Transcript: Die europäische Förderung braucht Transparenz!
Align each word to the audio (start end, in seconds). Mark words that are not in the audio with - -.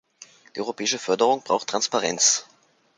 Die 0.55 0.61
europäische 0.61 0.97
Förderung 0.97 1.43
braucht 1.43 1.67
Transparenz! 1.69 2.45